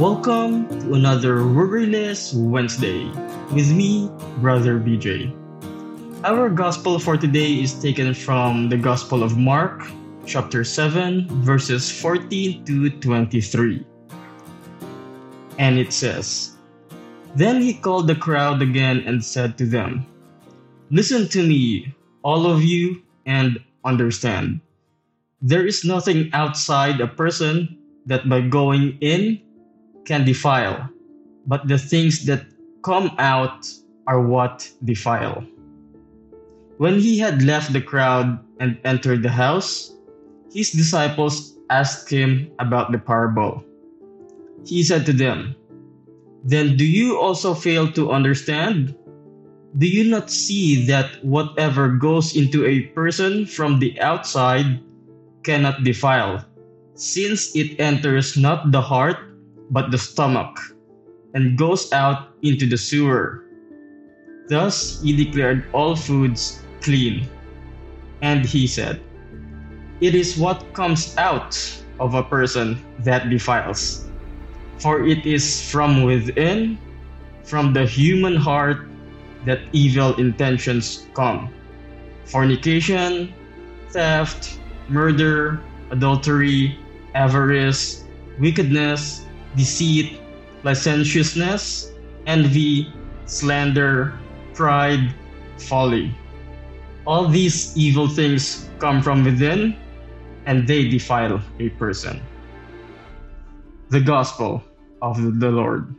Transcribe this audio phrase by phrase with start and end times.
[0.00, 3.04] Welcome to another Worryless Wednesday
[3.52, 4.08] with me,
[4.40, 5.28] Brother BJ.
[6.24, 9.84] Our gospel for today is taken from the Gospel of Mark,
[10.24, 13.84] chapter 7, verses 14 to 23.
[15.58, 16.56] And it says,
[17.36, 20.06] Then he called the crowd again and said to them,
[20.90, 24.62] Listen to me, all of you, and understand.
[25.42, 27.76] There is nothing outside a person
[28.06, 29.42] that by going in
[30.04, 30.88] can defile,
[31.46, 32.46] but the things that
[32.82, 33.68] come out
[34.06, 35.44] are what defile.
[36.78, 39.92] When he had left the crowd and entered the house,
[40.52, 43.62] his disciples asked him about the parable.
[44.64, 45.54] He said to them,
[46.44, 48.96] Then do you also fail to understand?
[49.78, 54.80] Do you not see that whatever goes into a person from the outside
[55.44, 56.44] cannot defile,
[56.94, 59.29] since it enters not the heart,
[59.70, 60.58] but the stomach,
[61.34, 63.44] and goes out into the sewer.
[64.48, 67.28] Thus he declared all foods clean.
[68.22, 69.00] And he said,
[70.00, 71.56] It is what comes out
[72.00, 74.06] of a person that defiles.
[74.78, 76.78] For it is from within,
[77.44, 78.88] from the human heart,
[79.46, 81.50] that evil intentions come
[82.24, 83.34] fornication,
[83.90, 85.60] theft, murder,
[85.90, 86.78] adultery,
[87.14, 88.04] avarice,
[88.38, 89.26] wickedness,
[89.56, 90.20] deceit,
[90.62, 91.92] licentiousness,
[92.26, 92.92] envy,
[93.26, 94.18] slander,
[94.54, 95.14] pride,
[95.58, 96.14] folly.
[97.06, 99.76] All these evil things come from within
[100.46, 102.20] and they defile a person.
[103.88, 104.62] The Gospel
[105.02, 105.94] of the Lord.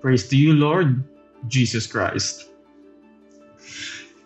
[0.00, 1.04] Praise to you, Lord
[1.48, 2.48] Jesus Christ.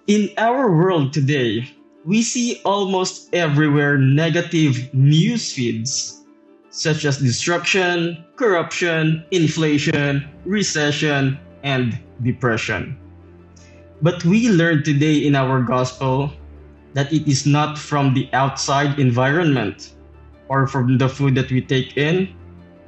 [0.06, 1.70] In our world today,
[2.04, 6.21] we see almost everywhere negative news feeds
[6.72, 12.96] such as destruction, corruption, inflation, recession, and depression.
[14.00, 16.32] But we learn today in our gospel
[16.94, 19.92] that it is not from the outside environment
[20.48, 22.34] or from the food that we take in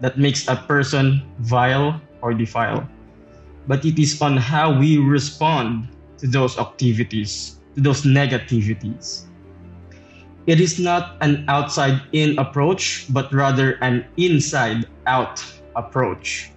[0.01, 2.89] that makes a person vile or defile,
[3.69, 9.29] but it is on how we respond to those activities to those negativities.
[10.47, 15.43] It is not an outside in approach, but rather an inside out
[15.75, 16.51] approach.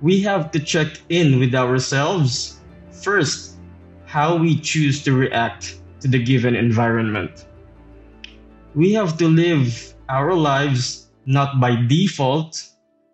[0.00, 2.60] We have to check in with ourselves
[2.92, 3.58] first,
[4.06, 7.46] how we choose to react to the given environment.
[8.74, 12.62] We have to live our lives not by default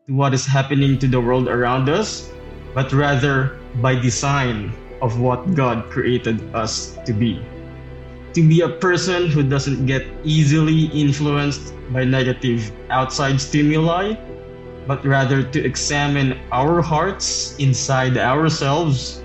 [0.07, 2.31] to what is happening to the world around us,
[2.75, 4.71] but rather by design
[5.01, 7.41] of what God created us to be.
[8.35, 14.19] To be a person who doesn't get easily influenced by negative outside stimuli,
[14.91, 19.23] but rather to examine our hearts inside ourselves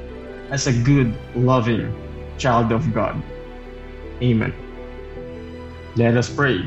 [0.53, 1.89] as a good, loving
[2.37, 3.17] child of God.
[4.21, 4.53] Amen.
[5.97, 6.61] Let us pray.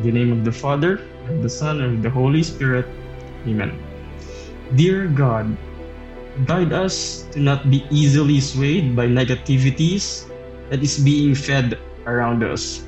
[0.00, 2.88] In the name of the Father, and the Son, and the Holy Spirit.
[3.44, 3.76] Amen.
[4.74, 5.52] Dear God,
[6.48, 10.32] guide us to not be easily swayed by negativities
[10.70, 12.86] that is being fed around us,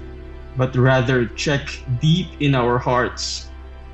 [0.57, 1.69] but rather check
[2.01, 3.49] deep in our hearts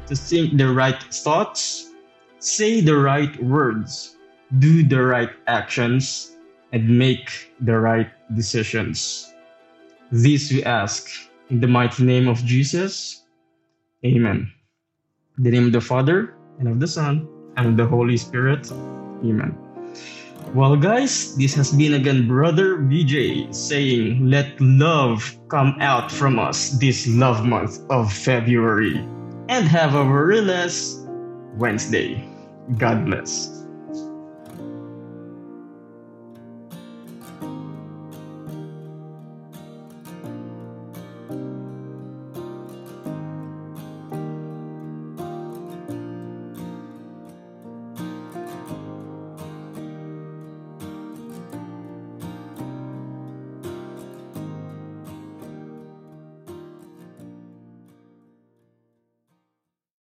[0.06, 1.90] to think the right thoughts,
[2.38, 4.16] say the right words,
[4.58, 6.36] do the right actions,
[6.72, 9.32] and make the right decisions.
[10.10, 11.08] This we ask
[11.50, 13.24] in the mighty name of Jesus.
[14.04, 14.50] Amen.
[15.38, 18.70] In the name of the Father, and of the Son, and of the Holy Spirit.
[19.24, 19.56] Amen.
[20.50, 26.70] Well, guys, this has been again Brother BJ saying, Let love come out from us
[26.78, 28.98] this love month of February.
[29.48, 30.42] And have a very
[31.56, 32.28] Wednesday.
[32.76, 33.66] God bless.